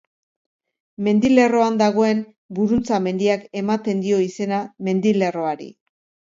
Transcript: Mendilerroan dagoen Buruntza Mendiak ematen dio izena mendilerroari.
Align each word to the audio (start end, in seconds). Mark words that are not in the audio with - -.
Mendilerroan 1.07 1.77
dagoen 1.81 2.23
Buruntza 2.61 3.01
Mendiak 3.09 3.47
ematen 3.63 4.03
dio 4.09 4.25
izena 4.33 4.65
mendilerroari. 4.91 5.73